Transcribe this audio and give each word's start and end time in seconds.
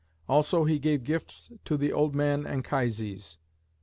Also 0.27 0.63
he 0.65 0.79
gave 0.79 1.03
gifts 1.03 1.51
to 1.63 1.77
the 1.77 1.93
old 1.93 2.15
man 2.15 2.47
Anchises. 2.47 3.37